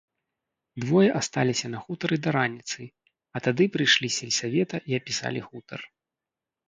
[0.83, 2.81] Двое асталіся на хутары да раніцы,
[3.35, 5.79] а тады прыйшлі з сельсавета і апісалі хутар.